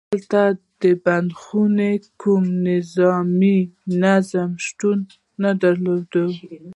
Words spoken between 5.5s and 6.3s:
درلود.